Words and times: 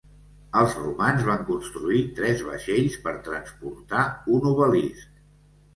Els 0.61 0.71
romans 0.77 1.25
van 1.27 1.43
construir 1.51 2.01
tres 2.21 2.41
vaixells 2.49 2.99
per 3.05 3.15
transportar 3.29 4.09
un 4.39 4.53
obelisc. 4.57 5.27